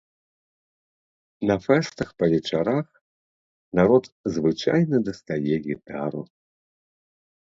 [1.49, 2.87] На фэстах па вечарах
[3.79, 4.03] народ
[4.37, 6.21] звычайна дастае гітару.